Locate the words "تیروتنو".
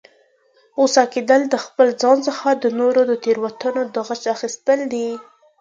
3.23-3.81